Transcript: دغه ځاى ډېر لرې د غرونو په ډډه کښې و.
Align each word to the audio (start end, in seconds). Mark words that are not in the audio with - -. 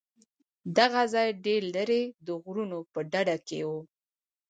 دغه 0.77 1.01
ځاى 1.13 1.29
ډېر 1.45 1.61
لرې 1.75 2.03
د 2.25 2.27
غرونو 2.43 2.79
په 2.93 2.99
ډډه 3.11 3.37
کښې 3.47 3.61
و. 3.69 3.69